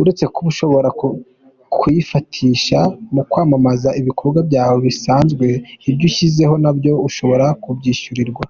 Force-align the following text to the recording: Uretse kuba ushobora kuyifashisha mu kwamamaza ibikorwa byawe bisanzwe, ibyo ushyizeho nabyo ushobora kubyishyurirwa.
Uretse 0.00 0.24
kuba 0.34 0.48
ushobora 0.52 0.88
kuyifashisha 1.78 2.78
mu 3.14 3.22
kwamamaza 3.30 3.88
ibikorwa 4.00 4.40
byawe 4.48 4.78
bisanzwe, 4.86 5.46
ibyo 5.88 6.04
ushyizeho 6.10 6.54
nabyo 6.62 6.92
ushobora 7.08 7.46
kubyishyurirwa. 7.62 8.44